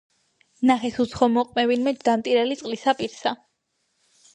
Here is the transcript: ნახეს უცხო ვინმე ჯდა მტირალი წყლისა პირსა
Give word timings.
ნახეს 0.69 0.97
უცხო 1.03 1.29
ვინმე 1.59 1.95
ჯდა 2.01 2.19
მტირალი 2.25 2.61
წყლისა 2.65 3.01
პირსა 3.05 3.41